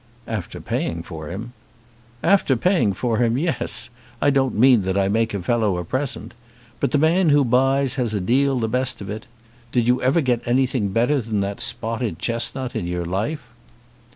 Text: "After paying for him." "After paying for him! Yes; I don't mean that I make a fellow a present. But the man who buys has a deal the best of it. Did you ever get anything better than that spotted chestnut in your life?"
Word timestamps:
"After 0.25 0.59
paying 0.59 1.03
for 1.03 1.29
him." 1.29 1.53
"After 2.23 2.55
paying 2.55 2.91
for 2.93 3.19
him! 3.19 3.37
Yes; 3.37 3.91
I 4.19 4.31
don't 4.31 4.57
mean 4.57 4.81
that 4.81 4.97
I 4.97 5.07
make 5.07 5.31
a 5.35 5.43
fellow 5.43 5.77
a 5.77 5.85
present. 5.85 6.33
But 6.79 6.89
the 6.89 6.97
man 6.97 7.29
who 7.29 7.45
buys 7.45 7.93
has 8.01 8.15
a 8.15 8.19
deal 8.19 8.57
the 8.57 8.67
best 8.67 8.99
of 9.01 9.11
it. 9.11 9.27
Did 9.71 9.87
you 9.87 10.01
ever 10.01 10.19
get 10.21 10.41
anything 10.47 10.87
better 10.89 11.21
than 11.21 11.41
that 11.41 11.61
spotted 11.61 12.17
chestnut 12.17 12.75
in 12.75 12.87
your 12.87 13.05
life?" 13.05 13.43